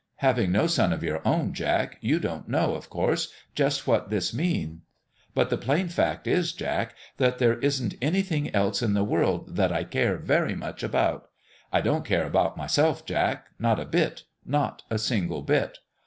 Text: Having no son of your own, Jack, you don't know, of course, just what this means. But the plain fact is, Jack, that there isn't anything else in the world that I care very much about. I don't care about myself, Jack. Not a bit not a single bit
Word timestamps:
Having 0.15 0.51
no 0.51 0.65
son 0.65 0.91
of 0.93 1.03
your 1.03 1.21
own, 1.27 1.53
Jack, 1.53 1.99
you 2.01 2.17
don't 2.17 2.49
know, 2.49 2.73
of 2.73 2.89
course, 2.89 3.31
just 3.53 3.85
what 3.85 4.09
this 4.09 4.33
means. 4.33 4.79
But 5.35 5.51
the 5.51 5.59
plain 5.59 5.89
fact 5.89 6.25
is, 6.25 6.53
Jack, 6.53 6.95
that 7.17 7.37
there 7.37 7.59
isn't 7.59 7.93
anything 8.01 8.49
else 8.55 8.81
in 8.81 8.95
the 8.95 9.03
world 9.03 9.57
that 9.57 9.71
I 9.71 9.83
care 9.83 10.17
very 10.17 10.55
much 10.55 10.81
about. 10.81 11.29
I 11.71 11.81
don't 11.81 12.03
care 12.03 12.25
about 12.25 12.57
myself, 12.57 13.05
Jack. 13.05 13.49
Not 13.59 13.79
a 13.79 13.85
bit 13.85 14.23
not 14.43 14.81
a 14.89 14.97
single 14.97 15.43
bit 15.43 15.77